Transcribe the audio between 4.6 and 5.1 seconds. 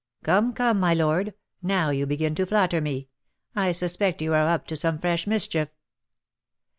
to some